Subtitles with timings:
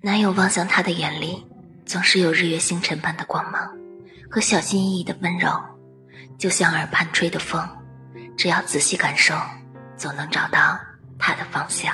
[0.00, 1.44] 男友望向她的眼里
[1.84, 3.68] 总是有日月星辰般的光芒
[4.30, 5.50] 和小心翼翼的温柔，
[6.38, 7.66] 就像耳畔吹的风，
[8.36, 9.34] 只要仔细感受，
[9.96, 10.78] 总能找到
[11.18, 11.92] 他的方向。